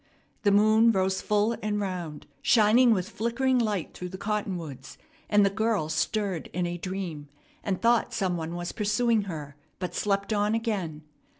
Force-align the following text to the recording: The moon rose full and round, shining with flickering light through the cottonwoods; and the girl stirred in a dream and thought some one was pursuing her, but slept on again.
The 0.41 0.51
moon 0.51 0.91
rose 0.91 1.21
full 1.21 1.55
and 1.61 1.79
round, 1.79 2.25
shining 2.41 2.89
with 2.91 3.07
flickering 3.07 3.59
light 3.59 3.93
through 3.93 4.09
the 4.09 4.17
cottonwoods; 4.17 4.97
and 5.29 5.45
the 5.45 5.51
girl 5.51 5.89
stirred 5.89 6.49
in 6.53 6.65
a 6.65 6.79
dream 6.79 7.29
and 7.63 7.79
thought 7.79 8.11
some 8.11 8.35
one 8.35 8.55
was 8.55 8.71
pursuing 8.71 9.25
her, 9.25 9.55
but 9.77 9.93
slept 9.93 10.33
on 10.33 10.55
again. 10.55 11.03